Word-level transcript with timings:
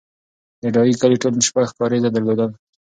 د 0.61 0.63
ډایی 0.75 0.93
کلی 1.01 1.17
ټول 1.21 1.33
شپږ 1.47 1.67
کارېزه 1.79 2.09
درلودل 2.11 2.49